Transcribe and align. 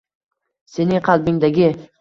Sening 0.77 1.05
qalbingdagi 1.11 1.73